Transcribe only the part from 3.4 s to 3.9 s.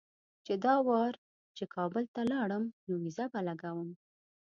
لګوم.